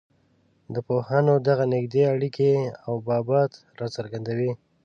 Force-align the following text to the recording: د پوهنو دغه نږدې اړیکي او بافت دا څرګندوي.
د 0.73 0.75
پوهنو 0.87 1.33
دغه 1.47 1.65
نږدې 1.73 2.03
اړیکي 2.13 2.51
او 2.85 2.93
بافت 3.07 3.51
دا 3.79 3.87
څرګندوي. 3.95 4.51